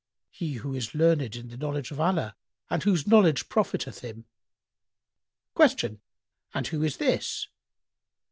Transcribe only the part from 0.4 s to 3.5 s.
who is learned in the knowledge of Allah and whose knowledge